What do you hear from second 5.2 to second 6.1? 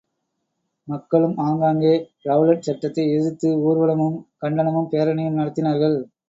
நடத்தினார்கள்.